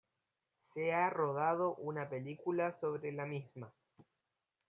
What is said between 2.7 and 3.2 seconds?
sobre